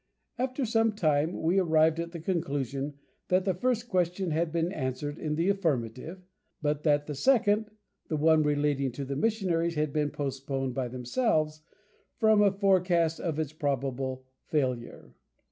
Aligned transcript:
After 0.39 0.65
some 0.65 0.93
time, 0.93 1.43
we 1.43 1.59
arrived 1.59 1.99
at 1.99 2.11
the 2.11 2.19
conclusion 2.19 2.95
that 3.27 3.45
the 3.45 3.53
first 3.53 3.87
question 3.87 4.31
had 4.31 4.51
been 4.51 4.71
answered 4.71 5.19
in 5.19 5.35
the 5.35 5.47
affirmative; 5.49 6.23
but 6.59 6.81
that 6.81 7.05
the 7.05 7.13
second, 7.13 7.69
the 8.07 8.17
one 8.17 8.41
relating 8.41 8.91
to 8.93 9.05
the 9.05 9.15
missionaries, 9.15 9.75
had 9.75 9.93
been 9.93 10.09
postponed 10.09 10.73
by 10.73 10.87
themselves 10.87 11.61
from 12.17 12.41
a 12.41 12.51
forecast 12.51 13.19
of 13.19 13.37
its 13.37 13.53
probable 13.53 14.25
failure. 14.47 15.13